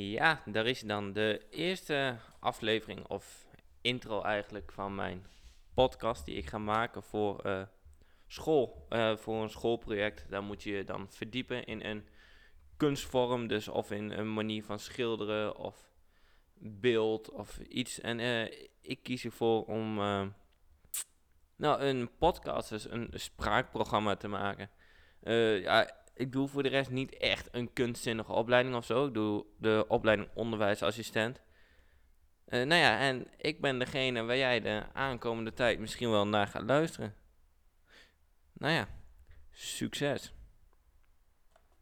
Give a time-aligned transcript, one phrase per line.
[0.00, 3.46] Ja, daar is dan de eerste aflevering of
[3.80, 5.26] intro eigenlijk van mijn
[5.74, 7.62] podcast die ik ga maken voor eh,
[8.26, 10.30] school, eh, voor een schoolproject.
[10.30, 12.08] Daar moet je dan verdiepen in een
[12.76, 15.90] kunstvorm, dus of in een manier van schilderen of
[16.54, 18.00] beeld of iets.
[18.00, 19.94] En eh, ik kies ervoor om
[21.56, 24.70] nou, een podcast, dus een spraakprogramma te maken.
[25.62, 29.06] Ja, ik doe voor de rest niet echt een kunstzinnige opleiding of zo.
[29.06, 31.40] Ik doe de opleiding onderwijsassistent.
[32.44, 36.46] Eh, nou ja, en ik ben degene waar jij de aankomende tijd misschien wel naar
[36.46, 37.14] gaat luisteren.
[38.52, 38.88] Nou ja,
[39.50, 40.32] succes.